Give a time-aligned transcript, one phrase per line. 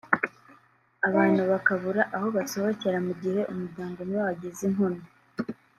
[1.07, 5.05] abantu bakabura aho basohokera mu gihe umuryango umwe wagize inkomyi